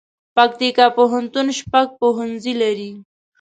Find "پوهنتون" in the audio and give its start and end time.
0.97-1.47